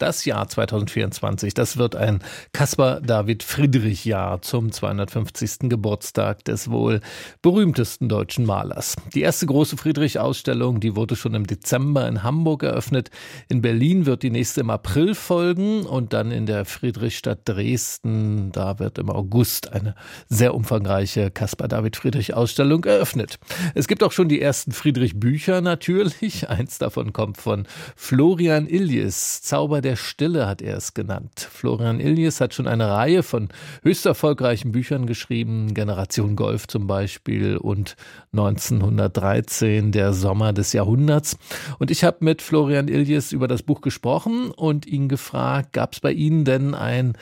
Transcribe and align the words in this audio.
das 0.00 0.24
Jahr 0.24 0.48
2024, 0.48 1.54
das 1.54 1.76
wird 1.76 1.94
ein 1.94 2.20
Caspar 2.52 3.00
David 3.00 3.42
Friedrich 3.42 4.04
Jahr 4.04 4.40
zum 4.42 4.72
250. 4.72 5.68
Geburtstag 5.68 6.44
des 6.44 6.70
wohl 6.70 7.00
berühmtesten 7.42 8.08
deutschen 8.08 8.46
Malers. 8.46 8.96
Die 9.14 9.20
erste 9.20 9.46
große 9.46 9.76
Friedrich-Ausstellung, 9.76 10.80
die 10.80 10.96
wurde 10.96 11.16
schon 11.16 11.34
im 11.34 11.46
Dezember 11.46 12.08
in 12.08 12.22
Hamburg 12.22 12.62
eröffnet. 12.62 13.10
In 13.48 13.60
Berlin 13.60 14.06
wird 14.06 14.22
die 14.22 14.30
nächste 14.30 14.60
im 14.60 14.70
April 14.70 15.14
folgen 15.14 15.84
und 15.86 16.12
dann 16.12 16.30
in 16.30 16.46
der 16.46 16.64
Friedrichstadt 16.64 17.40
Dresden, 17.44 18.52
da 18.52 18.78
wird 18.78 18.98
im 18.98 19.10
August 19.10 19.72
eine 19.72 19.94
sehr 20.28 20.54
umfangreiche 20.54 21.30
Caspar 21.30 21.68
David 21.68 21.96
Friedrich 21.96 22.34
Ausstellung 22.34 22.84
eröffnet. 22.84 23.38
Es 23.74 23.86
gibt 23.86 24.02
auch 24.02 24.12
schon 24.12 24.28
die 24.28 24.40
ersten 24.40 24.72
Friedrich 24.72 25.20
Bücher 25.20 25.60
natürlich. 25.60 26.48
Eins 26.48 26.78
davon 26.78 27.12
kommt 27.12 27.36
von 27.36 27.66
Florian 27.96 28.66
Illies, 28.66 29.42
Zauber 29.42 29.80
der 29.80 29.89
der 29.90 29.96
Stille 29.96 30.46
hat 30.46 30.62
er 30.62 30.76
es 30.76 30.94
genannt. 30.94 31.48
Florian 31.50 31.98
Illies 31.98 32.40
hat 32.40 32.54
schon 32.54 32.68
eine 32.68 32.88
Reihe 32.90 33.24
von 33.24 33.48
höchst 33.82 34.06
erfolgreichen 34.06 34.70
Büchern 34.70 35.04
geschrieben, 35.04 35.74
Generation 35.74 36.36
Golf 36.36 36.68
zum 36.68 36.86
Beispiel 36.86 37.56
und 37.56 37.96
1913 38.30 39.90
Der 39.90 40.12
Sommer 40.12 40.52
des 40.52 40.72
Jahrhunderts. 40.72 41.36
Und 41.80 41.90
ich 41.90 42.04
habe 42.04 42.18
mit 42.20 42.40
Florian 42.40 42.86
Illies 42.86 43.32
über 43.32 43.48
das 43.48 43.64
Buch 43.64 43.80
gesprochen 43.80 44.52
und 44.52 44.86
ihn 44.86 45.08
gefragt, 45.08 45.72
gab 45.72 45.94
es 45.94 45.98
bei 45.98 46.12
Ihnen 46.12 46.44
denn 46.44 46.76
ein 46.76 47.14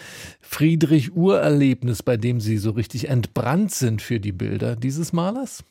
Friedrich-Uhr-Erlebnis, 0.43 2.03
bei 2.03 2.19
dem 2.19 2.39
Sie 2.39 2.59
so 2.59 2.73
richtig 2.73 3.09
entbrannt 3.09 3.73
sind 3.73 4.03
für 4.03 4.21
die 4.21 4.33
Bilder 4.33 4.77
dieses 4.77 5.15
Malers? 5.15 5.65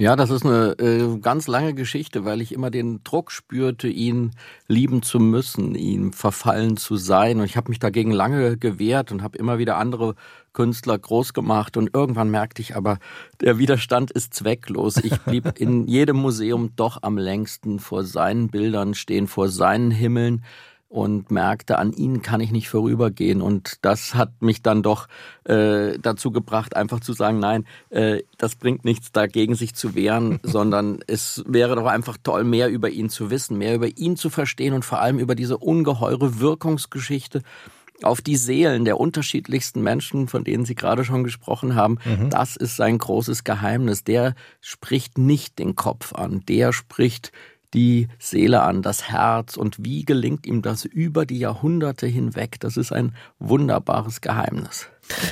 Ja, 0.00 0.16
das 0.16 0.30
ist 0.30 0.46
eine 0.46 0.78
äh, 0.78 1.18
ganz 1.18 1.46
lange 1.46 1.74
Geschichte, 1.74 2.24
weil 2.24 2.40
ich 2.40 2.52
immer 2.52 2.70
den 2.70 3.04
Druck 3.04 3.30
spürte, 3.30 3.86
ihn 3.86 4.30
lieben 4.66 5.02
zu 5.02 5.20
müssen, 5.20 5.74
ihm 5.74 6.14
verfallen 6.14 6.78
zu 6.78 6.96
sein. 6.96 7.38
Und 7.38 7.44
ich 7.44 7.58
habe 7.58 7.68
mich 7.68 7.80
dagegen 7.80 8.10
lange 8.10 8.56
gewehrt 8.56 9.12
und 9.12 9.22
habe 9.22 9.36
immer 9.36 9.58
wieder 9.58 9.76
andere 9.76 10.14
Künstler 10.54 10.98
groß 10.98 11.34
gemacht. 11.34 11.76
Und 11.76 11.90
irgendwann 11.92 12.30
merkte 12.30 12.62
ich 12.62 12.76
aber, 12.76 12.98
der 13.42 13.58
Widerstand 13.58 14.10
ist 14.10 14.32
zwecklos. 14.32 14.96
Ich 14.96 15.18
blieb 15.18 15.44
in 15.60 15.86
jedem 15.86 16.16
Museum 16.16 16.70
doch 16.76 17.02
am 17.02 17.18
längsten 17.18 17.78
vor 17.78 18.02
seinen 18.02 18.48
Bildern 18.48 18.94
stehen, 18.94 19.26
vor 19.26 19.48
seinen 19.48 19.90
Himmeln 19.90 20.42
und 20.90 21.30
merkte, 21.30 21.78
an 21.78 21.92
ihnen 21.92 22.20
kann 22.20 22.40
ich 22.40 22.50
nicht 22.50 22.68
vorübergehen. 22.68 23.42
Und 23.42 23.78
das 23.82 24.16
hat 24.16 24.42
mich 24.42 24.60
dann 24.60 24.82
doch 24.82 25.06
äh, 25.44 25.96
dazu 26.00 26.32
gebracht, 26.32 26.74
einfach 26.74 26.98
zu 26.98 27.12
sagen, 27.12 27.38
nein, 27.38 27.64
äh, 27.90 28.22
das 28.38 28.56
bringt 28.56 28.84
nichts 28.84 29.12
dagegen, 29.12 29.54
sich 29.54 29.76
zu 29.76 29.94
wehren, 29.94 30.40
sondern 30.42 30.98
es 31.06 31.44
wäre 31.46 31.76
doch 31.76 31.86
einfach 31.86 32.18
toll, 32.20 32.42
mehr 32.42 32.68
über 32.68 32.90
ihn 32.90 33.08
zu 33.08 33.30
wissen, 33.30 33.56
mehr 33.56 33.76
über 33.76 33.86
ihn 33.86 34.16
zu 34.16 34.30
verstehen 34.30 34.74
und 34.74 34.84
vor 34.84 35.00
allem 35.00 35.20
über 35.20 35.36
diese 35.36 35.58
ungeheure 35.58 36.40
Wirkungsgeschichte 36.40 37.42
auf 38.02 38.20
die 38.20 38.36
Seelen 38.36 38.84
der 38.84 38.98
unterschiedlichsten 38.98 39.82
Menschen, 39.82 40.26
von 40.26 40.42
denen 40.42 40.64
Sie 40.64 40.74
gerade 40.74 41.04
schon 41.04 41.22
gesprochen 41.22 41.76
haben. 41.76 41.98
Mhm. 42.04 42.30
Das 42.30 42.56
ist 42.56 42.74
sein 42.74 42.98
großes 42.98 43.44
Geheimnis. 43.44 44.02
Der 44.02 44.34
spricht 44.60 45.18
nicht 45.18 45.60
den 45.60 45.76
Kopf 45.76 46.14
an, 46.14 46.42
der 46.48 46.72
spricht 46.72 47.30
die 47.74 48.08
Seele 48.18 48.62
an, 48.62 48.82
das 48.82 49.08
Herz 49.10 49.56
und 49.56 49.84
wie 49.84 50.04
gelingt 50.04 50.46
ihm 50.46 50.62
das 50.62 50.84
über 50.84 51.26
die 51.26 51.38
Jahrhunderte 51.38 52.06
hinweg? 52.06 52.58
Das 52.60 52.76
ist 52.76 52.92
ein 52.92 53.14
wunderbares 53.38 54.20
Geheimnis. 54.20 54.88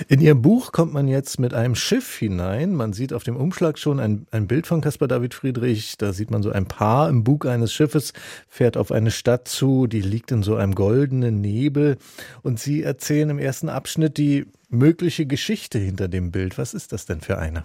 In 0.09 0.21
Ihrem 0.21 0.43
Buch 0.43 0.73
kommt 0.73 0.93
man 0.93 1.09
jetzt 1.09 1.39
mit 1.39 1.55
einem 1.55 1.75
Schiff 1.75 2.17
hinein. 2.17 2.75
Man 2.75 2.93
sieht 2.93 3.13
auf 3.13 3.23
dem 3.23 3.37
Umschlag 3.37 3.79
schon 3.79 4.01
ein, 4.01 4.27
ein 4.31 4.47
Bild 4.47 4.67
von 4.67 4.81
Caspar 4.81 5.09
David 5.09 5.35
Friedrich. 5.35 5.97
Da 5.99 6.13
sieht 6.13 6.31
man 6.31 6.43
so 6.43 6.51
ein 6.51 6.67
Paar 6.67 7.09
im 7.09 7.25
Bug 7.25 7.47
eines 7.47 7.73
Schiffes, 7.73 8.13
fährt 8.49 8.77
auf 8.77 8.93
eine 8.93 9.11
Stadt 9.11 9.49
zu, 9.49 9.87
die 9.87 10.01
liegt 10.01 10.33
in 10.33 10.43
so 10.43 10.57
einem 10.57 10.75
goldenen 10.75 11.41
Nebel. 11.41 11.97
Und 12.43 12.59
Sie 12.59 12.83
erzählen 12.83 13.31
im 13.31 13.39
ersten 13.39 13.69
Abschnitt 13.69 14.19
die 14.19 14.47
mögliche 14.69 15.27
Geschichte 15.27 15.79
hinter 15.79 16.09
dem 16.09 16.33
Bild. 16.33 16.59
Was 16.59 16.75
ist 16.75 16.93
das 16.93 17.07
denn 17.07 17.21
für 17.21 17.39
eine? 17.39 17.65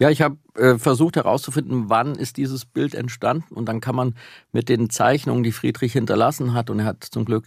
Ja, 0.00 0.10
ich 0.10 0.22
habe 0.22 0.38
äh, 0.56 0.76
versucht 0.76 1.16
herauszufinden, 1.16 1.88
wann 1.88 2.16
ist 2.16 2.36
dieses 2.36 2.64
Bild 2.64 2.94
entstanden 2.94 3.54
und 3.54 3.66
dann 3.66 3.80
kann 3.80 3.94
man 3.94 4.14
mit 4.52 4.68
den 4.68 4.90
Zeichnungen, 4.90 5.44
die 5.44 5.52
Friedrich 5.52 5.92
hinterlassen 5.92 6.52
hat, 6.52 6.68
und 6.68 6.80
er 6.80 6.86
hat 6.86 7.04
zum 7.04 7.24
Glück 7.24 7.44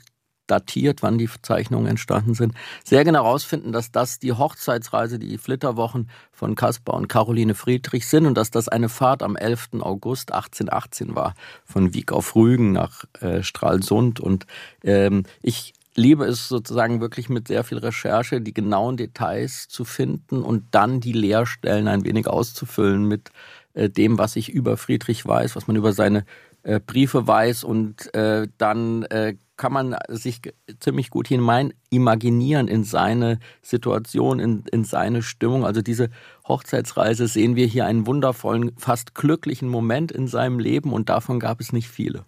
datiert, 0.47 1.03
wann 1.03 1.17
die 1.17 1.29
Zeichnungen 1.41 1.87
entstanden 1.87 2.33
sind, 2.33 2.53
sehr 2.83 3.03
genau 3.03 3.23
herausfinden, 3.25 3.71
dass 3.71 3.91
das 3.91 4.19
die 4.19 4.33
Hochzeitsreise, 4.33 5.19
die 5.19 5.37
Flitterwochen 5.37 6.09
von 6.31 6.55
Caspar 6.55 6.95
und 6.95 7.09
Caroline 7.09 7.53
Friedrich 7.53 8.07
sind 8.07 8.25
und 8.25 8.35
dass 8.37 8.49
das 8.49 8.67
eine 8.69 8.89
Fahrt 8.89 9.23
am 9.23 9.35
11. 9.35 9.69
August 9.81 10.31
1818 10.31 11.15
war, 11.15 11.35
von 11.65 11.93
Wieg 11.93 12.11
auf 12.11 12.35
Rügen 12.35 12.71
nach 12.71 13.03
äh, 13.19 13.43
Stralsund. 13.43 14.19
Und 14.19 14.45
ähm, 14.83 15.23
ich 15.41 15.73
liebe 15.97 16.25
es 16.25 16.47
sozusagen 16.47 17.01
wirklich 17.01 17.27
mit 17.27 17.47
sehr 17.47 17.63
viel 17.63 17.79
Recherche, 17.79 18.39
die 18.39 18.53
genauen 18.53 18.95
Details 18.95 19.67
zu 19.67 19.83
finden 19.83 20.43
und 20.43 20.63
dann 20.71 21.01
die 21.01 21.11
Leerstellen 21.11 21.87
ein 21.87 22.05
wenig 22.05 22.27
auszufüllen 22.27 23.05
mit 23.05 23.31
äh, 23.73 23.89
dem, 23.89 24.17
was 24.17 24.35
ich 24.35 24.49
über 24.49 24.77
Friedrich 24.77 25.25
weiß, 25.25 25.55
was 25.55 25.67
man 25.67 25.75
über 25.75 25.93
seine 25.93 26.23
äh, 26.63 26.79
Briefe 26.79 27.27
weiß 27.27 27.63
und 27.63 28.13
äh, 28.13 28.47
dann 28.57 29.03
äh, 29.03 29.35
kann 29.57 29.73
man 29.73 29.95
sich 30.09 30.41
ziemlich 30.79 31.09
gut 31.09 31.27
hinein 31.27 31.73
imaginieren 31.89 32.67
in 32.67 32.83
seine 32.83 33.39
Situation, 33.63 34.39
in, 34.39 34.63
in 34.71 34.83
seine 34.83 35.23
Stimmung. 35.23 35.65
Also 35.65 35.81
diese 35.81 36.11
Hochzeitsreise 36.47 37.27
sehen 37.27 37.55
wir 37.55 37.65
hier 37.65 37.87
einen 37.87 38.05
wundervollen, 38.05 38.71
fast 38.77 39.15
glücklichen 39.15 39.67
Moment 39.67 40.11
in 40.11 40.27
seinem 40.27 40.59
Leben 40.59 40.93
und 40.93 41.09
davon 41.09 41.39
gab 41.39 41.59
es 41.59 41.73
nicht 41.73 41.89
viele. 41.89 42.23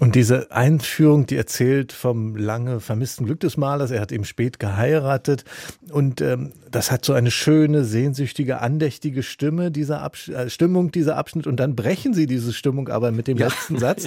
Und 0.00 0.14
diese 0.14 0.50
Einführung, 0.50 1.26
die 1.26 1.36
erzählt 1.36 1.92
vom 1.92 2.34
lange 2.34 2.80
vermissten 2.80 3.26
Glück 3.26 3.40
des 3.40 3.58
Malers. 3.58 3.90
Er 3.90 4.00
hat 4.00 4.12
eben 4.12 4.24
spät 4.24 4.58
geheiratet 4.58 5.44
und 5.90 6.22
ähm, 6.22 6.54
das 6.70 6.90
hat 6.90 7.04
so 7.04 7.12
eine 7.12 7.30
schöne, 7.30 7.84
sehnsüchtige, 7.84 8.62
andächtige 8.62 9.22
Stimme 9.22 9.70
dieser 9.70 10.00
Absch 10.00 10.30
äh, 10.30 10.48
Stimmung 10.48 10.90
dieser 10.90 11.18
Abschnitt. 11.18 11.46
Und 11.46 11.58
dann 11.58 11.76
brechen 11.76 12.14
sie 12.14 12.26
diese 12.26 12.54
Stimmung 12.54 12.88
aber 12.88 13.12
mit 13.12 13.28
dem 13.28 13.36
ja. 13.36 13.48
letzten 13.48 13.78
Satz. 13.78 14.06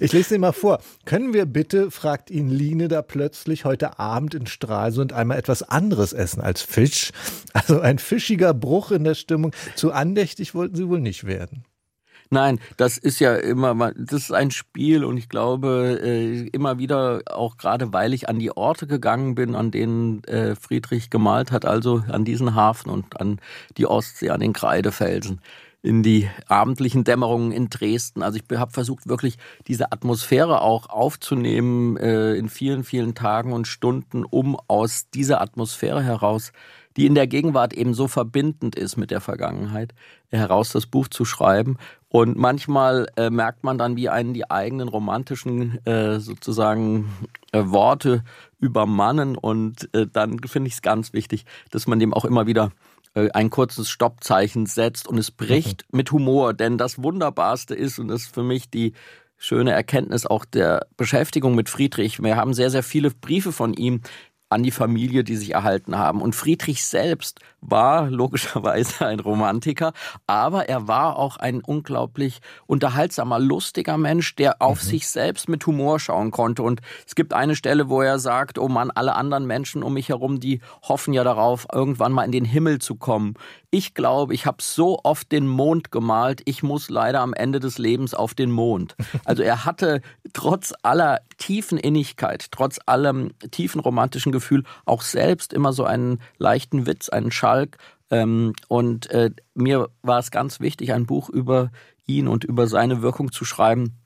Ich 0.00 0.12
lese 0.12 0.30
den 0.34 0.42
mal 0.42 0.52
vor. 0.52 0.80
Können 1.06 1.32
wir 1.32 1.46
bitte, 1.46 1.90
fragt 1.90 2.30
ihn 2.30 2.50
Line 2.50 2.88
da 2.88 3.00
plötzlich 3.00 3.64
heute 3.64 3.98
Abend 3.98 4.34
in 4.34 4.46
Stralsund 4.46 5.14
einmal 5.14 5.38
etwas 5.38 5.62
anderes 5.62 6.12
essen 6.12 6.42
als 6.42 6.60
Fisch? 6.60 7.10
Also 7.54 7.80
ein 7.80 7.98
fischiger 7.98 8.52
Bruch 8.52 8.90
in 8.90 9.04
der 9.04 9.14
Stimmung. 9.14 9.52
Zu 9.76 9.92
andächtig 9.92 10.54
wollten 10.54 10.76
sie 10.76 10.88
wohl 10.88 11.00
nicht 11.00 11.24
werden. 11.24 11.64
Nein, 12.32 12.60
das 12.78 12.96
ist 12.96 13.20
ja 13.20 13.36
immer, 13.36 13.92
das 13.92 14.22
ist 14.22 14.32
ein 14.32 14.50
Spiel 14.50 15.04
und 15.04 15.18
ich 15.18 15.28
glaube 15.28 16.00
äh, 16.02 16.46
immer 16.48 16.78
wieder, 16.78 17.20
auch 17.26 17.58
gerade 17.58 17.92
weil 17.92 18.14
ich 18.14 18.26
an 18.26 18.38
die 18.38 18.56
Orte 18.56 18.86
gegangen 18.86 19.34
bin, 19.34 19.54
an 19.54 19.70
denen 19.70 20.24
äh, 20.24 20.56
Friedrich 20.56 21.10
gemalt 21.10 21.52
hat, 21.52 21.66
also 21.66 22.02
an 22.08 22.24
diesen 22.24 22.54
Hafen 22.54 22.88
und 22.88 23.20
an 23.20 23.38
die 23.76 23.84
Ostsee, 23.84 24.30
an 24.30 24.40
den 24.40 24.54
Kreidefelsen 24.54 25.42
in 25.82 26.02
die 26.02 26.30
abendlichen 26.46 27.04
Dämmerungen 27.04 27.52
in 27.52 27.68
Dresden. 27.68 28.22
Also 28.22 28.38
ich 28.38 28.58
habe 28.58 28.70
versucht, 28.70 29.08
wirklich 29.08 29.36
diese 29.66 29.92
Atmosphäre 29.92 30.62
auch 30.62 30.88
aufzunehmen 30.88 31.98
äh, 31.98 32.34
in 32.34 32.48
vielen, 32.48 32.84
vielen 32.84 33.14
Tagen 33.14 33.52
und 33.52 33.66
Stunden, 33.66 34.24
um 34.24 34.56
aus 34.68 35.10
dieser 35.12 35.42
Atmosphäre 35.42 36.02
heraus 36.02 36.52
die 36.96 37.06
in 37.06 37.14
der 37.14 37.26
Gegenwart 37.26 37.72
eben 37.72 37.94
so 37.94 38.08
verbindend 38.08 38.76
ist 38.76 38.96
mit 38.96 39.10
der 39.10 39.20
Vergangenheit, 39.20 39.94
heraus 40.28 40.70
das 40.70 40.86
Buch 40.86 41.08
zu 41.08 41.24
schreiben. 41.24 41.76
Und 42.08 42.36
manchmal 42.36 43.06
äh, 43.16 43.30
merkt 43.30 43.64
man 43.64 43.78
dann, 43.78 43.96
wie 43.96 44.08
einen 44.08 44.34
die 44.34 44.50
eigenen 44.50 44.88
romantischen 44.88 45.84
äh, 45.86 46.20
sozusagen 46.20 47.10
äh, 47.52 47.62
Worte 47.64 48.22
übermannen. 48.58 49.36
Und 49.36 49.88
äh, 49.94 50.06
dann 50.06 50.38
finde 50.40 50.68
ich 50.68 50.74
es 50.74 50.82
ganz 50.82 51.12
wichtig, 51.12 51.46
dass 51.70 51.86
man 51.86 51.98
dem 51.98 52.12
auch 52.12 52.24
immer 52.24 52.46
wieder 52.46 52.70
äh, 53.14 53.30
ein 53.30 53.50
kurzes 53.50 53.88
Stoppzeichen 53.88 54.66
setzt 54.66 55.08
und 55.08 55.18
es 55.18 55.30
bricht 55.30 55.84
mhm. 55.90 55.96
mit 55.96 56.12
Humor. 56.12 56.54
Denn 56.54 56.78
das 56.78 57.02
Wunderbarste 57.02 57.74
ist, 57.74 57.98
und 57.98 58.08
das 58.08 58.22
ist 58.22 58.34
für 58.34 58.42
mich 58.42 58.70
die 58.70 58.92
schöne 59.38 59.72
Erkenntnis 59.72 60.24
auch 60.24 60.44
der 60.44 60.86
Beschäftigung 60.96 61.54
mit 61.54 61.68
Friedrich. 61.68 62.22
Wir 62.22 62.36
haben 62.36 62.54
sehr, 62.54 62.70
sehr 62.70 62.84
viele 62.84 63.10
Briefe 63.10 63.50
von 63.50 63.74
ihm, 63.74 64.00
an 64.52 64.62
die 64.62 64.70
Familie, 64.70 65.24
die 65.24 65.36
sich 65.36 65.54
erhalten 65.54 65.96
haben. 65.96 66.20
Und 66.20 66.34
Friedrich 66.34 66.84
selbst 66.84 67.40
war 67.60 68.10
logischerweise 68.10 69.06
ein 69.06 69.20
Romantiker, 69.20 69.92
aber 70.26 70.68
er 70.68 70.88
war 70.88 71.16
auch 71.16 71.36
ein 71.36 71.60
unglaublich 71.60 72.40
unterhaltsamer, 72.66 73.38
lustiger 73.38 73.96
Mensch, 73.96 74.34
der 74.36 74.60
auf 74.60 74.82
mhm. 74.82 74.88
sich 74.88 75.08
selbst 75.08 75.48
mit 75.48 75.66
Humor 75.66 75.98
schauen 76.00 76.30
konnte. 76.30 76.62
Und 76.62 76.80
es 77.06 77.14
gibt 77.14 77.32
eine 77.32 77.56
Stelle, 77.56 77.88
wo 77.88 78.02
er 78.02 78.18
sagt, 78.18 78.58
oh 78.58 78.68
Mann, 78.68 78.90
alle 78.90 79.14
anderen 79.14 79.46
Menschen 79.46 79.82
um 79.82 79.94
mich 79.94 80.08
herum, 80.08 80.40
die 80.40 80.60
hoffen 80.82 81.14
ja 81.14 81.24
darauf, 81.24 81.66
irgendwann 81.72 82.12
mal 82.12 82.24
in 82.24 82.32
den 82.32 82.44
Himmel 82.44 82.80
zu 82.80 82.96
kommen. 82.96 83.34
Ich 83.74 83.94
glaube, 83.94 84.34
ich 84.34 84.44
habe 84.44 84.58
so 84.60 85.00
oft 85.02 85.32
den 85.32 85.48
Mond 85.48 85.90
gemalt, 85.90 86.42
ich 86.44 86.62
muss 86.62 86.90
leider 86.90 87.20
am 87.20 87.32
Ende 87.32 87.58
des 87.58 87.78
Lebens 87.78 88.12
auf 88.12 88.34
den 88.34 88.50
Mond. 88.50 88.94
Also 89.24 89.42
er 89.42 89.64
hatte 89.64 90.02
trotz 90.34 90.74
aller 90.82 91.20
tiefen 91.38 91.78
Innigkeit, 91.78 92.48
trotz 92.50 92.78
allem 92.84 93.30
tiefen 93.50 93.80
romantischen 93.80 94.30
Gefühl 94.30 94.64
auch 94.84 95.00
selbst 95.00 95.54
immer 95.54 95.72
so 95.72 95.84
einen 95.84 96.20
leichten 96.36 96.86
Witz, 96.86 97.08
einen 97.08 97.32
Schalk, 97.32 97.78
Ähm, 98.10 98.52
und 98.68 99.10
äh, 99.10 99.30
mir 99.54 99.88
war 100.02 100.18
es 100.18 100.30
ganz 100.30 100.60
wichtig, 100.60 100.92
ein 100.92 101.06
Buch 101.06 101.30
über 101.30 101.70
ihn 102.06 102.28
und 102.28 102.44
über 102.44 102.66
seine 102.66 103.00
Wirkung 103.00 103.32
zu 103.32 103.46
schreiben, 103.46 103.96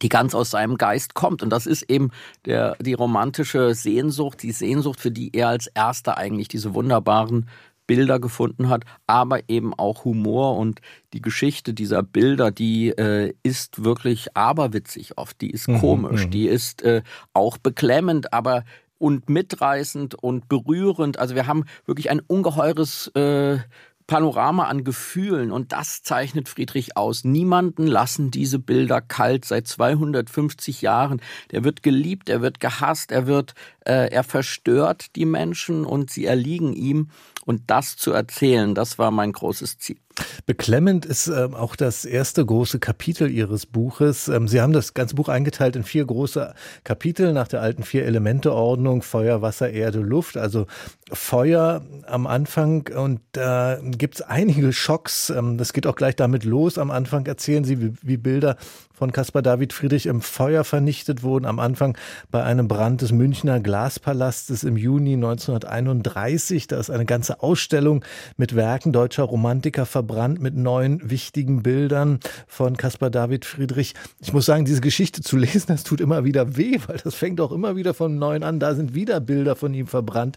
die 0.00 0.08
ganz 0.08 0.34
aus 0.34 0.50
seinem 0.50 0.78
Geist 0.78 1.12
kommt. 1.12 1.42
Und 1.42 1.50
das 1.50 1.66
ist 1.66 1.82
eben 1.90 2.12
der, 2.46 2.76
die 2.80 2.94
romantische 2.94 3.74
Sehnsucht, 3.74 4.42
die 4.42 4.52
Sehnsucht, 4.52 5.00
für 5.00 5.10
die 5.10 5.36
er 5.36 5.48
als 5.48 5.66
erster 5.66 6.16
eigentlich 6.16 6.48
diese 6.48 6.72
wunderbaren 6.72 7.46
Bilder 7.86 8.18
gefunden 8.18 8.68
hat, 8.68 8.84
aber 9.06 9.48
eben 9.48 9.74
auch 9.74 10.04
Humor 10.04 10.56
und 10.56 10.80
die 11.12 11.22
Geschichte 11.22 11.74
dieser 11.74 12.02
Bilder, 12.02 12.50
die 12.50 12.88
äh, 12.88 13.32
ist 13.42 13.84
wirklich 13.84 14.36
aberwitzig 14.36 15.18
oft, 15.18 15.40
die 15.40 15.50
ist 15.50 15.68
mhm, 15.68 15.80
komisch, 15.80 16.26
mhm, 16.26 16.30
die 16.30 16.46
ist 16.46 16.82
äh, 16.82 17.02
auch 17.32 17.58
beklemmend, 17.58 18.32
aber 18.32 18.64
und 18.98 19.28
mitreißend 19.28 20.14
und 20.14 20.48
berührend. 20.48 21.18
Also 21.18 21.34
wir 21.34 21.46
haben 21.46 21.64
wirklich 21.84 22.10
ein 22.10 22.20
ungeheures 22.20 23.08
äh, 23.08 23.58
Panorama 24.06 24.64
an 24.64 24.84
Gefühlen 24.84 25.50
und 25.50 25.72
das 25.72 26.02
zeichnet 26.02 26.48
Friedrich 26.48 26.96
aus. 26.96 27.24
Niemanden 27.24 27.86
lassen 27.86 28.30
diese 28.30 28.58
Bilder 28.58 29.00
kalt 29.00 29.44
seit 29.44 29.66
250 29.66 30.82
Jahren. 30.82 31.20
Der 31.50 31.64
wird 31.64 31.82
geliebt, 31.82 32.28
er 32.28 32.40
wird 32.40 32.60
gehasst, 32.60 33.10
er 33.10 33.26
wird, 33.26 33.54
äh, 33.84 34.10
er 34.10 34.22
verstört 34.22 35.16
die 35.16 35.26
Menschen 35.26 35.84
und 35.84 36.10
sie 36.10 36.26
erliegen 36.26 36.72
ihm. 36.72 37.10
Und 37.44 37.62
das 37.68 37.96
zu 37.96 38.12
erzählen, 38.12 38.74
das 38.74 38.98
war 38.98 39.10
mein 39.10 39.32
großes 39.32 39.78
Ziel. 39.78 39.98
Beklemmend 40.46 41.04
ist 41.04 41.28
äh, 41.28 41.48
auch 41.52 41.76
das 41.76 42.04
erste 42.04 42.44
große 42.44 42.78
Kapitel 42.78 43.30
Ihres 43.30 43.66
Buches. 43.66 44.28
Ähm, 44.28 44.48
Sie 44.48 44.60
haben 44.60 44.72
das 44.72 44.94
ganze 44.94 45.14
Buch 45.14 45.28
eingeteilt 45.28 45.76
in 45.76 45.84
vier 45.84 46.04
große 46.06 46.54
Kapitel 46.84 47.32
nach 47.32 47.48
der 47.48 47.60
alten 47.60 47.82
Vier-Elemente-Ordnung, 47.82 49.02
Feuer, 49.02 49.42
Wasser, 49.42 49.70
Erde, 49.70 50.00
Luft. 50.00 50.36
Also 50.36 50.66
Feuer 51.12 51.82
am 52.06 52.26
Anfang 52.26 52.88
und 52.88 53.20
da 53.30 53.74
äh, 53.74 53.90
gibt 53.90 54.16
es 54.16 54.22
einige 54.22 54.72
Schocks. 54.72 55.30
Ähm, 55.30 55.56
das 55.56 55.72
geht 55.72 55.86
auch 55.86 55.94
gleich 55.94 56.16
damit 56.16 56.42
los. 56.42 56.78
Am 56.78 56.90
Anfang 56.90 57.26
erzählen 57.26 57.62
Sie, 57.62 57.80
wie, 57.80 57.92
wie 58.02 58.16
Bilder 58.16 58.56
von 58.92 59.12
Caspar 59.12 59.42
David 59.42 59.72
Friedrich 59.72 60.06
im 60.06 60.20
Feuer 60.20 60.64
vernichtet 60.64 61.22
wurden. 61.22 61.44
Am 61.44 61.60
Anfang 61.60 61.96
bei 62.30 62.42
einem 62.42 62.66
Brand 62.66 63.02
des 63.02 63.12
Münchner 63.12 63.60
Glaspalastes 63.60 64.64
im 64.64 64.76
Juni 64.76 65.14
1931. 65.14 66.66
Da 66.66 66.78
ist 66.80 66.90
eine 66.90 67.04
ganze 67.04 67.40
Ausstellung 67.40 68.04
mit 68.36 68.56
Werken 68.56 68.92
deutscher 68.92 69.24
Romantiker 69.24 69.86
verbrannt, 69.86 70.40
mit 70.40 70.56
neun 70.56 71.08
wichtigen 71.08 71.62
Bildern 71.62 72.20
von 72.48 72.76
Caspar 72.76 73.10
David 73.10 73.44
Friedrich. 73.44 73.94
Ich 74.20 74.32
muss 74.32 74.46
sagen, 74.46 74.64
diese 74.64 74.80
Geschichte 74.80 75.20
zu 75.20 75.36
lesen, 75.36 75.66
das 75.68 75.84
tut 75.84 76.00
immer 76.00 76.24
wieder 76.24 76.56
weh, 76.56 76.80
weil 76.86 76.96
das 76.96 77.14
fängt 77.14 77.40
auch 77.40 77.52
immer 77.52 77.76
wieder 77.76 77.94
von 77.94 78.18
neuem 78.18 78.42
an. 78.42 78.58
Da 78.58 78.74
sind 78.74 78.94
wieder 78.94 79.20
Bilder 79.20 79.54
von 79.54 79.72
ihm 79.74 79.86
verbrannt. 79.86 80.36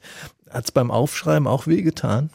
Hat 0.50 0.66
es 0.66 0.72
beim 0.72 0.92
Aufschreiben 0.92 1.48
auch 1.48 1.68
wehgetan? 1.68 2.30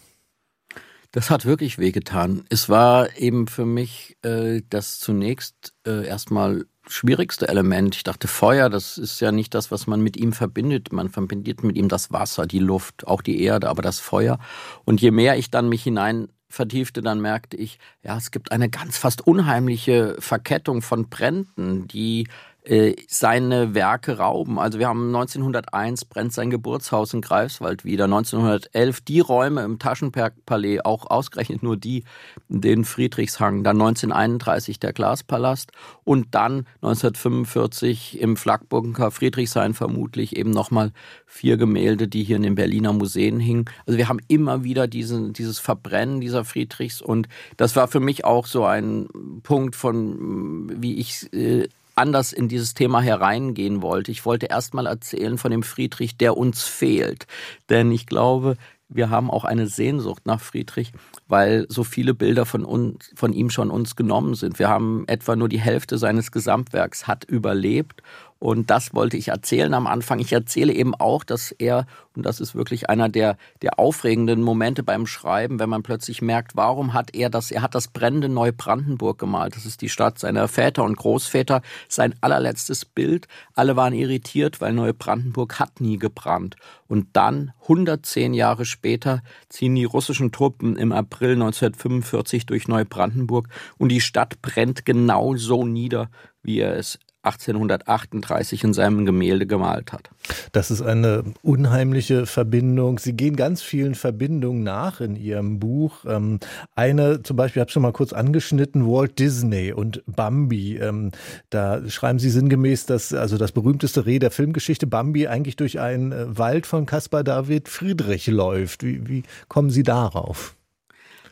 Das 1.11 1.31
hat 1.31 1.45
wirklich 1.45 1.79
wehgetan. 1.79 2.45
Es 2.49 2.69
war 2.69 3.17
eben 3.17 3.47
für 3.47 3.67
mich 3.67 4.17
äh, 4.23 4.63
das 4.69 4.99
zunächst 4.99 5.73
äh, 5.87 6.07
erstmal 6.07 6.67
schwierigste 6.89 7.49
Element. 7.49 7.95
Ich 7.95 8.03
dachte, 8.03 8.29
Feuer, 8.29 8.69
das 8.69 8.99
ist 8.99 9.21
ja 9.21 9.33
nicht 9.33 9.55
das, 9.55 9.71
was 9.71 9.87
man 9.87 10.01
mit 10.01 10.17
ihm 10.17 10.33
verbindet. 10.33 10.93
Man 10.93 11.09
verbindet 11.09 11.63
mit 11.63 11.77
ihm 11.77 11.89
das 11.89 12.13
Wasser, 12.13 12.47
die 12.47 12.59
Luft, 12.59 13.07
auch 13.07 13.23
die 13.23 13.43
Erde, 13.43 13.69
aber 13.69 13.83
das 13.83 14.01
Feuer. 14.01 14.39
Und 14.85 15.01
je 15.01 15.11
mehr 15.11 15.39
ich 15.39 15.51
dann 15.51 15.69
mich 15.69 15.83
hinein 15.83 16.29
vertiefte, 16.49 17.03
dann 17.03 17.21
merkte 17.21 17.57
ich, 17.57 17.79
ja, 18.03 18.17
es 18.17 18.31
gibt 18.31 18.53
eine 18.53 18.69
ganz 18.69 18.97
fast 18.99 19.27
unheimliche 19.27 20.17
Verkettung 20.19 20.83
von 20.83 21.09
Bränden, 21.09 21.89
die 21.89 22.29
äh, 22.65 22.95
seine 23.09 23.75
Werke 23.75 24.17
rauben. 24.17 24.59
Also 24.59 24.79
wir 24.79 24.89
haben 24.89 25.15
1901 25.15 26.07
brennt 26.07 26.33
sein 26.33 26.49
Geburtshaus 26.49 27.13
in 27.13 27.21
Greifswald 27.21 27.85
wieder, 27.85 28.05
1911 28.05 29.03
die 29.03 29.21
Räume 29.21 29.63
im 29.63 29.79
Taschenbergpalais, 29.79 30.81
auch 30.83 31.11
ausgerechnet 31.11 31.63
nur 31.63 31.77
die, 31.77 32.05
den 32.49 32.87
Friedrichshang, 32.87 33.65
dann 33.65 33.77
1931 33.81 34.81
der 34.81 34.95
Glaspalast 34.95 35.73
und 36.05 36.35
dann 36.35 36.67
1945 36.77 38.21
im 38.21 38.37
Flakbunker 38.37 39.11
Friedrichshain 39.11 39.75
vermutlich 39.75 40.35
eben 40.37 40.51
nochmal 40.51 40.93
vier 41.27 41.59
Gemälde, 41.59 42.09
die 42.09 42.25
hier 42.25 42.37
in 42.37 42.45
den 42.45 42.55
Berliner 42.55 42.95
Museen 42.95 43.41
hingen. 43.41 43.67
Also 43.87 43.99
wir 43.99 44.09
haben 44.09 44.21
immer 44.29 44.65
wieder 44.65 44.89
diesen, 44.89 45.35
dieses 45.35 45.59
Verbrennen 45.59 46.23
dieser 46.23 46.47
Friedrichs 46.47 47.03
und 47.03 47.29
das 47.59 47.77
war 47.77 47.89
für 47.89 48.01
mich 48.01 48.25
auch 48.25 48.47
so 48.47 48.65
ein 48.65 49.09
Punkt 49.43 49.77
von, 49.77 50.81
wie 50.81 50.95
ich 50.95 51.31
äh, 51.35 51.69
anders 51.95 52.33
in 52.33 52.49
dieses 52.49 52.75
Thema 52.75 53.01
hereingehen 53.01 53.83
wollte. 53.83 54.11
Ich 54.11 54.25
wollte 54.25 54.47
erst 54.47 54.75
mal 54.75 54.87
erzählen 54.87 55.39
von 55.39 55.51
dem 55.51 55.63
Friedrich, 55.63 56.17
der 56.17 56.37
uns 56.37 56.63
fehlt. 56.63 57.27
Denn 57.69 57.93
ich 57.93 58.07
glaube, 58.07 58.57
wir 58.89 59.11
haben 59.11 59.31
auch 59.31 59.45
eine 59.45 59.67
Sehnsucht 59.67 60.27
nach 60.27 60.41
Friedrich, 60.41 60.93
weil 61.27 61.67
so 61.69 61.85
viele 61.85 62.15
Bilder 62.15 62.47
von, 62.47 62.65
uns, 62.65 63.11
von 63.15 63.33
ihm 63.33 63.51
schon 63.51 63.71
uns 63.71 63.97
genommen 63.97 64.35
sind. 64.35 64.59
Wir 64.59 64.69
haben 64.69 65.05
etwa 65.09 65.37
nur 65.37 65.49
die 65.49 65.61
Hälfte 65.61 65.99
seines 65.99 66.31
Gesamtwerks 66.31 67.07
hat 67.07 67.25
überlebt 67.25 68.03
und 68.45 68.69
das 68.69 68.93
wollte 68.93 69.17
ich 69.17 69.29
erzählen 69.29 69.73
am 69.73 69.87
Anfang. 69.87 70.19
Ich 70.19 70.31
erzähle 70.31 70.75
eben 70.75 70.95
auch, 70.95 71.25
dass 71.25 71.51
er, 71.51 71.87
und 72.15 72.27
das 72.27 72.41
ist 72.41 72.55
wirklich 72.55 72.91
einer 72.91 73.09
der, 73.09 73.39
der 73.63 73.79
aufregenden 73.79 74.43
Momente 74.43 74.83
beim 74.83 75.07
Schreiben, 75.07 75.59
wenn 75.59 75.71
man 75.71 75.83
plötzlich 75.83 76.21
merkt, 76.21 76.55
warum 76.55 76.93
hat 76.93 77.15
er 77.15 77.31
das, 77.31 77.51
er 77.51 77.63
hat 77.63 77.75
das 77.75 77.89
brennende 77.89 78.29
Neubrandenburg 78.29 79.19
gemalt. 79.19 79.57
Das 79.57 79.65
ist 79.65 79.81
die 79.81 79.89
Stadt 79.89 80.19
seiner 80.19 80.47
Väter 80.47 80.85
und 80.85 80.99
Großväter, 80.99 81.63
sein 81.89 82.15
allerletztes 82.21 82.85
Bild. 82.85 83.29
Alle 83.55 83.77
waren 83.77 83.95
irritiert, 83.95 84.61
weil 84.61 84.75
Neubrandenburg 84.75 85.59
hat 85.59 85.81
nie 85.81 85.97
gebrannt. 85.97 86.57
Und 86.87 87.07
dann, 87.15 87.55
110 87.63 88.35
Jahre 88.35 88.67
später, 88.67 89.23
ziehen 89.49 89.75
die 89.75 89.85
russischen 89.85 90.33
Truppen 90.33 90.77
im 90.77 90.93
April 90.93 91.33
1945 91.33 92.45
durch 92.45 92.69
Neubrandenburg 92.69 93.49
und 93.79 93.89
die 93.89 94.03
Stadt 94.03 94.43
brennt 94.43 94.85
genau 94.85 95.35
so 95.35 95.65
nieder, 95.65 96.11
wie 96.43 96.59
er 96.59 96.77
es 96.77 96.99
1838 97.25 98.65
in 98.65 98.73
seinem 98.73 99.07
Gemälde 99.07 99.47
gemalt 99.47 99.93
hat. 99.93 100.11
Das 100.53 100.71
ist 100.71 100.83
eine 100.83 101.25
unheimliche 101.43 102.27
Verbindung. 102.27 102.99
Sie 102.99 103.15
gehen 103.15 103.37
ganz 103.37 103.63
vielen 103.63 103.95
Verbindungen 103.95 104.63
nach 104.63 105.01
in 105.01 105.17
Ihrem 105.17 105.59
Buch. 105.59 106.05
Ähm, 106.07 106.41
eine 106.75 107.23
zum 107.23 107.37
Beispiel, 107.37 107.61
ich 107.61 107.65
habe 107.65 107.71
schon 107.71 107.83
mal 107.83 107.93
kurz 107.93 108.13
angeschnitten, 108.13 108.87
Walt 108.87 109.19
Disney 109.19 109.73
und 109.73 110.03
Bambi. 110.07 110.77
Ähm, 110.77 111.11
da 111.51 111.89
schreiben 111.89 112.19
Sie 112.19 112.31
sinngemäß, 112.31 112.87
dass 112.87 113.13
also 113.13 113.39
das 113.39 113.53
berühmteste 113.53 114.07
Reh 114.07 114.19
der 114.19 114.31
Filmgeschichte 114.31 114.87
Bambi 114.87 115.27
eigentlich 115.27 115.57
durch 115.57 115.81
einen 115.81 116.13
äh, 116.13 116.39
Wald 116.39 116.67
von 116.67 116.87
Caspar 116.87 117.25
David 117.25 117.69
Friedrich 117.69 118.27
läuft. 118.27 118.83
Wie, 118.83 119.09
wie 119.09 119.23
kommen 119.49 119.71
Sie 119.71 119.83
darauf? 119.83 120.57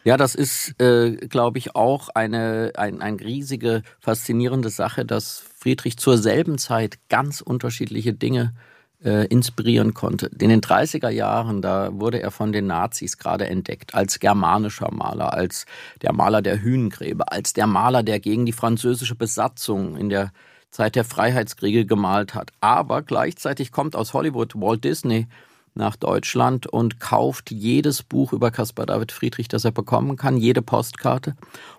Ja, 0.05 0.17
das 0.17 0.35
ist, 0.35 0.81
äh, 0.81 1.13
glaube 1.29 1.59
ich, 1.59 1.77
auch 1.77 2.09
eine 2.09 2.73
ein, 2.77 3.01
ein 3.01 3.17
riesige, 3.17 3.83
faszinierende 4.01 4.69
Sache, 4.69 5.05
dass 5.05 5.45
Friedrich 5.57 5.97
zur 5.97 6.19
selben 6.19 6.59
Zeit 6.59 6.99
ganz 7.09 7.41
unterschiedliche 7.41 8.13
Dinge 8.13 8.53
äh, 9.05 9.27
inspirieren 9.27 9.95
konnte. 9.95 10.27
In 10.41 10.49
den 10.49 10.61
30er 10.61 11.09
Jahren, 11.09 11.63
da 11.63 11.91
wurde 11.93 12.21
er 12.21 12.33
von 12.33 12.53
den 12.53 12.67
Nazis 12.67 13.17
gerade 13.17 13.47
entdeckt 13.47 13.95
als 13.95 14.19
germanischer 14.19 14.93
Maler, 14.93 15.35
als 15.35 15.67
der 16.03 16.13
Maler 16.13 16.43
der 16.43 16.61
Hünengräber, 16.63 17.33
als 17.33 17.53
der 17.53 17.69
Maler, 17.69 18.03
der 18.03 18.19
gegen 18.19 18.45
die 18.45 18.53
französische 18.53 19.15
Besatzung 19.15 19.97
in 19.97 20.09
der 20.09 20.33
Zeit 20.71 20.97
der 20.97 21.05
Freiheitskriege 21.05 21.87
gemalt 21.87 22.35
hat. 22.35 22.51
Aber 22.61 23.03
gleichzeitig 23.03 23.71
kommt 23.71 23.95
aus 23.95 24.15
Hollywood 24.15 24.55
Walt 24.57 24.83
Disney 24.83 25.29
nach 25.75 25.97
Deutschland 25.97 26.67
und 26.67 27.01
kauft 27.01 27.51
jedes 27.51 28.03
Buch 28.03 28.33
über 28.33 28.51
Caspar 28.51 28.87
David 28.87 29.13
Friedrich, 29.13 29.49
das 29.49 29.65
er 29.65 29.73
bekommen 29.73 30.17
kann, 30.17 30.37
jede 30.37 30.63
Postkarte. 30.63 31.35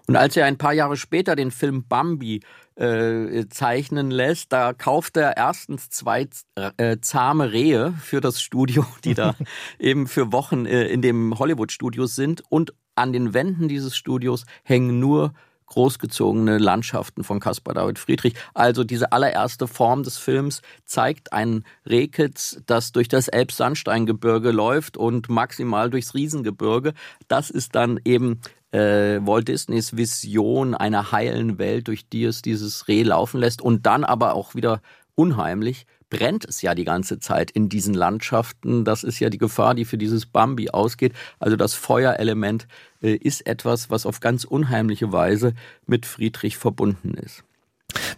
Und 0.07 0.15
als 0.15 0.35
er 0.35 0.45
ein 0.45 0.57
paar 0.57 0.73
Jahre 0.73 0.97
später 0.97 1.35
den 1.35 1.51
Film 1.51 1.85
Bambi 1.87 2.41
äh, 2.75 3.45
zeichnen 3.49 4.09
lässt, 4.09 4.51
da 4.51 4.73
kauft 4.73 5.17
er 5.17 5.37
erstens 5.37 5.89
zwei 5.89 6.27
äh, 6.55 6.97
zahme 7.01 7.51
Rehe 7.51 7.93
für 8.01 8.19
das 8.19 8.41
Studio, 8.41 8.85
die 9.03 9.13
da 9.13 9.35
eben 9.79 10.07
für 10.07 10.31
Wochen 10.31 10.65
äh, 10.65 10.87
in 10.87 11.01
dem 11.01 11.37
Hollywood-Studio 11.37 12.07
sind. 12.07 12.43
Und 12.49 12.73
an 12.95 13.13
den 13.13 13.33
Wänden 13.33 13.67
dieses 13.67 13.95
Studios 13.95 14.45
hängen 14.63 14.99
nur 14.99 15.33
großgezogene 15.73 16.59
Landschaften 16.59 17.23
von 17.23 17.39
Caspar 17.39 17.73
David 17.73 17.97
Friedrich. 17.97 18.35
Also 18.53 18.83
diese 18.83 19.11
allererste 19.11 19.67
Form 19.67 20.03
des 20.03 20.17
Films 20.17 20.61
zeigt 20.85 21.33
ein 21.33 21.65
Rehkitz, 21.87 22.61
das 22.67 22.91
durch 22.91 23.07
das 23.07 23.27
Elbsandsteingebirge 23.27 24.51
läuft 24.51 24.97
und 24.97 25.29
maximal 25.29 25.89
durchs 25.89 26.13
Riesengebirge. 26.13 26.93
Das 27.27 27.49
ist 27.49 27.73
dann 27.73 27.99
eben 28.05 28.39
äh, 28.71 29.19
Walt 29.25 29.47
Disneys 29.47 29.97
Vision 29.97 30.75
einer 30.75 31.11
heilen 31.11 31.57
Welt, 31.57 31.87
durch 31.87 32.07
die 32.07 32.23
es 32.23 32.41
dieses 32.41 32.87
Reh 32.87 33.03
laufen 33.03 33.39
lässt 33.39 33.61
und 33.61 33.85
dann 33.85 34.03
aber 34.03 34.35
auch 34.35 34.53
wieder 34.53 34.81
unheimlich 35.15 35.85
brennt 36.09 36.45
es 36.45 36.61
ja 36.61 36.75
die 36.75 36.83
ganze 36.83 37.19
Zeit 37.19 37.49
in 37.51 37.69
diesen 37.69 37.93
Landschaften. 37.93 38.85
Das 38.85 39.03
ist 39.03 39.19
ja 39.19 39.29
die 39.29 39.39
Gefahr, 39.39 39.73
die 39.73 39.85
für 39.85 39.97
dieses 39.97 40.27
Bambi 40.27 40.69
ausgeht. 40.69 41.13
Also 41.39 41.55
das 41.55 41.73
Feuerelement 41.73 42.67
äh, 43.01 43.15
ist 43.15 43.47
etwas, 43.47 43.89
was 43.89 44.05
auf 44.05 44.19
ganz 44.19 44.43
unheimliche 44.43 45.11
Weise 45.11 45.53
mit 45.87 46.05
Friedrich 46.05 46.57
verbunden 46.57 47.15
ist. 47.15 47.43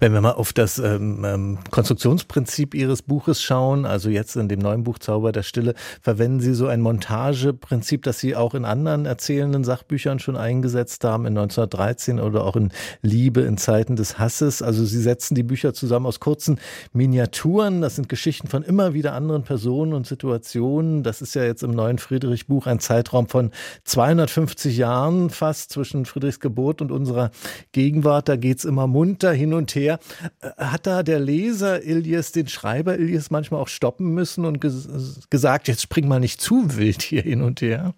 Wenn 0.05 0.13
wir 0.13 0.21
mal 0.21 0.33
auf 0.33 0.53
das 0.53 0.77
ähm, 0.77 1.25
ähm, 1.25 1.57
Konstruktionsprinzip 1.71 2.75
Ihres 2.75 3.01
Buches 3.01 3.41
schauen, 3.41 3.87
also 3.87 4.11
jetzt 4.11 4.35
in 4.35 4.47
dem 4.47 4.59
neuen 4.59 4.83
Buch 4.83 4.99
Zauber 4.99 5.31
der 5.31 5.41
Stille, 5.41 5.73
verwenden 5.99 6.41
Sie 6.41 6.53
so 6.53 6.67
ein 6.67 6.81
Montageprinzip, 6.81 8.03
das 8.03 8.19
Sie 8.19 8.35
auch 8.35 8.53
in 8.53 8.65
anderen 8.65 9.07
erzählenden 9.07 9.63
Sachbüchern 9.63 10.19
schon 10.19 10.37
eingesetzt 10.37 11.03
haben, 11.03 11.25
in 11.25 11.35
1913 11.35 12.19
oder 12.19 12.43
auch 12.43 12.55
in 12.55 12.69
Liebe 13.01 13.41
in 13.41 13.57
Zeiten 13.57 13.95
des 13.95 14.19
Hasses. 14.19 14.61
Also 14.61 14.85
Sie 14.85 15.01
setzen 15.01 15.33
die 15.33 15.41
Bücher 15.41 15.73
zusammen 15.73 16.05
aus 16.05 16.19
kurzen 16.19 16.59
Miniaturen. 16.93 17.81
Das 17.81 17.95
sind 17.95 18.07
Geschichten 18.07 18.47
von 18.47 18.61
immer 18.61 18.93
wieder 18.93 19.13
anderen 19.13 19.41
Personen 19.41 19.93
und 19.93 20.05
Situationen. 20.05 21.01
Das 21.01 21.23
ist 21.23 21.33
ja 21.33 21.43
jetzt 21.45 21.63
im 21.63 21.71
neuen 21.71 21.97
Friedrich-Buch 21.97 22.67
ein 22.67 22.79
Zeitraum 22.79 23.27
von 23.27 23.49
250 23.85 24.77
Jahren 24.77 25.31
fast 25.31 25.71
zwischen 25.71 26.05
Friedrichs 26.05 26.39
Geburt 26.39 26.83
und 26.83 26.91
unserer 26.91 27.31
Gegenwart. 27.71 28.29
Da 28.29 28.35
geht's 28.35 28.65
immer 28.65 28.85
munter 28.85 29.33
hin 29.33 29.55
und 29.55 29.73
her. 29.73 29.94
Äh, 30.41 30.49
hat 30.57 30.87
da 30.87 31.03
der 31.03 31.19
Leser 31.19 31.83
Ilias, 31.83 32.31
den 32.31 32.47
Schreiber 32.47 32.97
Ilias 32.97 33.31
manchmal 33.31 33.61
auch 33.61 33.67
stoppen 33.67 34.13
müssen 34.13 34.45
und 34.45 34.61
ges 34.61 34.87
gesagt, 35.29 35.67
jetzt 35.67 35.81
spring 35.81 36.07
mal 36.07 36.19
nicht 36.19 36.41
zu 36.41 36.75
wild 36.77 37.01
hier 37.01 37.21
hin 37.21 37.41
und 37.41 37.61
her? 37.61 37.93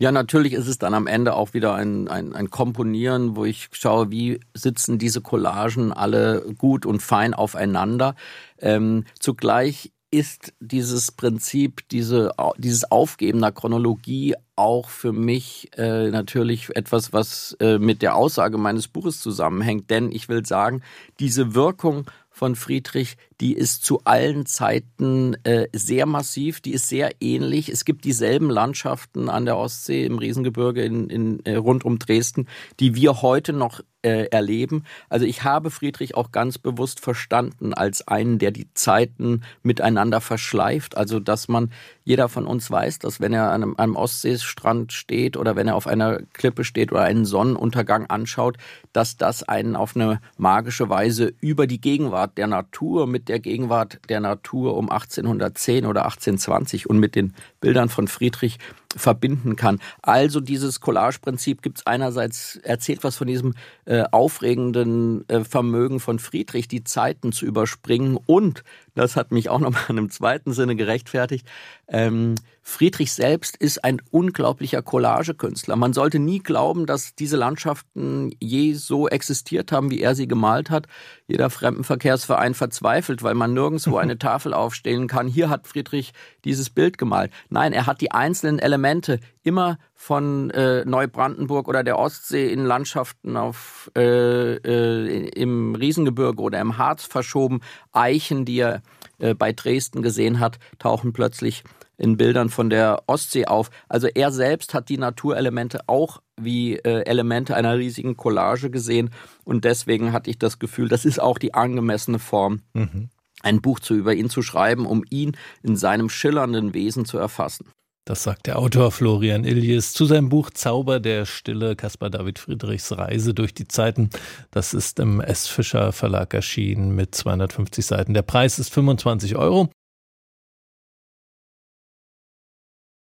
Ja, 0.00 0.12
natürlich 0.12 0.52
ist 0.52 0.68
es 0.68 0.78
dann 0.78 0.94
am 0.94 1.08
Ende 1.08 1.34
auch 1.34 1.54
wieder 1.54 1.74
ein, 1.74 2.06
ein, 2.06 2.32
ein 2.32 2.50
Komponieren, 2.50 3.34
wo 3.34 3.44
ich 3.44 3.68
schaue, 3.72 4.12
wie 4.12 4.38
sitzen 4.54 4.98
diese 4.98 5.20
Collagen 5.20 5.92
alle 5.92 6.54
gut 6.56 6.86
und 6.86 7.02
fein 7.02 7.34
aufeinander. 7.34 8.14
Ähm, 8.60 9.04
zugleich 9.18 9.92
ist 10.10 10.54
dieses 10.60 11.12
Prinzip, 11.12 11.86
diese, 11.90 12.32
dieses 12.56 12.90
Aufgeben 12.90 13.40
der 13.40 13.52
Chronologie 13.52 14.34
auch 14.56 14.88
für 14.88 15.12
mich 15.12 15.70
äh, 15.76 16.10
natürlich 16.10 16.74
etwas, 16.74 17.12
was 17.12 17.56
äh, 17.60 17.78
mit 17.78 18.02
der 18.02 18.16
Aussage 18.16 18.58
meines 18.58 18.88
Buches 18.88 19.20
zusammenhängt. 19.20 19.90
Denn 19.90 20.10
ich 20.10 20.28
will 20.28 20.44
sagen, 20.46 20.82
diese 21.20 21.54
Wirkung 21.54 22.06
von 22.30 22.56
Friedrich, 22.56 23.16
die 23.40 23.52
ist 23.52 23.84
zu 23.84 24.00
allen 24.04 24.46
Zeiten 24.46 25.36
äh, 25.44 25.68
sehr 25.72 26.06
massiv, 26.06 26.60
die 26.60 26.72
ist 26.72 26.88
sehr 26.88 27.10
ähnlich. 27.20 27.68
Es 27.68 27.84
gibt 27.84 28.04
dieselben 28.04 28.48
Landschaften 28.48 29.28
an 29.28 29.44
der 29.44 29.56
Ostsee, 29.58 30.04
im 30.04 30.18
Riesengebirge 30.18 30.82
in, 30.82 31.10
in, 31.10 31.44
äh, 31.44 31.56
rund 31.56 31.84
um 31.84 31.98
Dresden, 31.98 32.46
die 32.80 32.94
wir 32.94 33.22
heute 33.22 33.52
noch 33.52 33.80
äh, 34.02 34.26
erleben. 34.26 34.84
Also 35.08 35.26
ich 35.26 35.42
habe 35.42 35.70
Friedrich 35.70 36.14
auch 36.14 36.30
ganz 36.30 36.58
bewusst 36.58 37.00
verstanden 37.00 37.74
als 37.74 38.06
einen, 38.06 38.38
der 38.38 38.52
die 38.52 38.72
Zeiten 38.74 39.42
miteinander 39.62 40.20
verschleift. 40.20 40.96
Also 40.96 41.18
dass 41.18 41.48
man, 41.48 41.72
jeder 42.04 42.28
von 42.28 42.46
uns 42.46 42.70
weiß, 42.70 43.00
dass 43.00 43.20
wenn 43.20 43.32
er 43.32 43.50
an 43.50 43.62
einem, 43.62 43.74
einem 43.76 43.96
Ostseestrand 43.96 44.92
steht 44.92 45.36
oder 45.36 45.56
wenn 45.56 45.68
er 45.68 45.74
auf 45.74 45.86
einer 45.86 46.20
Klippe 46.32 46.64
steht 46.64 46.92
oder 46.92 47.02
einen 47.02 47.24
Sonnenuntergang 47.24 48.06
anschaut, 48.06 48.56
dass 48.92 49.16
das 49.16 49.42
einen 49.42 49.74
auf 49.76 49.96
eine 49.96 50.20
magische 50.36 50.88
Weise 50.88 51.32
über 51.40 51.66
die 51.66 51.80
Gegenwart 51.80 52.38
der 52.38 52.46
Natur 52.46 53.06
mit 53.06 53.28
der 53.28 53.40
Gegenwart 53.40 53.98
der 54.08 54.20
Natur 54.20 54.76
um 54.76 54.90
1810 54.90 55.86
oder 55.86 56.04
1820 56.04 56.88
und 56.88 56.98
mit 56.98 57.14
den 57.14 57.34
Bildern 57.60 57.88
von 57.88 58.08
Friedrich 58.08 58.58
verbinden 58.96 59.56
kann. 59.56 59.80
Also 60.02 60.40
dieses 60.40 60.80
Collage-Prinzip 60.80 61.62
gibt 61.62 61.78
es 61.78 61.86
einerseits, 61.86 62.56
erzählt 62.56 63.04
was 63.04 63.16
von 63.16 63.26
diesem 63.26 63.54
äh, 63.84 64.04
aufregenden 64.10 65.28
äh, 65.28 65.44
Vermögen 65.44 66.00
von 66.00 66.18
Friedrich, 66.18 66.68
die 66.68 66.84
Zeiten 66.84 67.32
zu 67.32 67.46
überspringen 67.46 68.18
und, 68.26 68.64
das 68.98 69.16
hat 69.16 69.30
mich 69.30 69.48
auch 69.48 69.60
nochmal 69.60 69.84
in 69.88 69.98
einem 69.98 70.10
zweiten 70.10 70.52
Sinne 70.52 70.76
gerechtfertigt, 70.76 71.46
ähm, 71.86 72.34
Friedrich 72.62 73.12
selbst 73.14 73.56
ist 73.56 73.82
ein 73.82 74.02
unglaublicher 74.10 74.82
Collagekünstler. 74.82 75.76
Man 75.76 75.94
sollte 75.94 76.18
nie 76.18 76.40
glauben, 76.40 76.84
dass 76.84 77.14
diese 77.14 77.38
Landschaften 77.38 78.30
je 78.40 78.74
so 78.74 79.08
existiert 79.08 79.72
haben, 79.72 79.90
wie 79.90 80.02
er 80.02 80.14
sie 80.14 80.28
gemalt 80.28 80.68
hat. 80.68 80.86
Jeder 81.26 81.48
Fremdenverkehrsverein 81.48 82.52
verzweifelt, 82.52 83.22
weil 83.22 83.34
man 83.34 83.54
nirgendwo 83.54 83.96
eine 83.96 84.18
Tafel 84.18 84.52
aufstellen 84.52 85.06
kann. 85.06 85.28
Hier 85.28 85.48
hat 85.48 85.66
Friedrich 85.66 86.12
dieses 86.44 86.68
Bild 86.68 86.98
gemalt. 86.98 87.32
Nein, 87.48 87.72
er 87.72 87.86
hat 87.86 88.02
die 88.02 88.10
einzelnen 88.10 88.58
Elemente 88.58 89.20
immer 89.44 89.78
von 90.00 90.50
äh, 90.50 90.84
Neubrandenburg 90.84 91.66
oder 91.66 91.82
der 91.82 91.98
Ostsee 91.98 92.52
in 92.52 92.64
Landschaften 92.64 93.36
auf, 93.36 93.90
äh, 93.96 94.54
äh, 94.54 95.28
im 95.30 95.74
Riesengebirge 95.74 96.40
oder 96.40 96.60
im 96.60 96.78
Harz 96.78 97.04
verschoben. 97.04 97.60
Eichen, 97.90 98.44
die 98.44 98.60
er 98.60 98.82
äh, 99.18 99.34
bei 99.34 99.52
Dresden 99.52 100.00
gesehen 100.00 100.38
hat, 100.38 100.60
tauchen 100.78 101.12
plötzlich 101.12 101.64
in 101.96 102.16
Bildern 102.16 102.48
von 102.48 102.70
der 102.70 103.02
Ostsee 103.08 103.46
auf. 103.46 103.70
Also 103.88 104.06
er 104.06 104.30
selbst 104.30 104.72
hat 104.72 104.88
die 104.88 104.98
Naturelemente 104.98 105.80
auch 105.88 106.22
wie 106.40 106.76
äh, 106.76 107.02
Elemente 107.04 107.56
einer 107.56 107.76
riesigen 107.76 108.16
Collage 108.16 108.70
gesehen 108.70 109.10
und 109.44 109.64
deswegen 109.64 110.12
hatte 110.12 110.30
ich 110.30 110.38
das 110.38 110.60
Gefühl, 110.60 110.88
das 110.88 111.04
ist 111.04 111.20
auch 111.20 111.38
die 111.38 111.54
angemessene 111.54 112.20
Form, 112.20 112.62
mhm. 112.72 113.10
ein 113.42 113.60
Buch 113.60 113.80
zu 113.80 113.94
über 113.94 114.14
ihn 114.14 114.30
zu 114.30 114.42
schreiben, 114.42 114.86
um 114.86 115.02
ihn 115.10 115.36
in 115.64 115.76
seinem 115.76 116.08
schillernden 116.08 116.72
Wesen 116.72 117.04
zu 117.04 117.18
erfassen. 117.18 117.66
Das 118.08 118.22
sagt 118.22 118.46
der 118.46 118.58
Autor 118.58 118.90
Florian 118.90 119.44
Illies 119.44 119.92
zu 119.92 120.06
seinem 120.06 120.30
Buch 120.30 120.48
Zauber 120.48 120.98
der 120.98 121.26
Stille, 121.26 121.76
Caspar 121.76 122.08
David 122.08 122.38
Friedrichs 122.38 122.96
Reise 122.96 123.34
durch 123.34 123.52
die 123.52 123.68
Zeiten. 123.68 124.08
Das 124.50 124.72
ist 124.72 124.98
im 124.98 125.20
S. 125.20 125.46
Fischer 125.46 125.92
Verlag 125.92 126.32
erschienen 126.32 126.94
mit 126.94 127.14
250 127.14 127.84
Seiten. 127.84 128.14
Der 128.14 128.22
Preis 128.22 128.58
ist 128.58 128.72
25 128.72 129.36
Euro. 129.36 129.68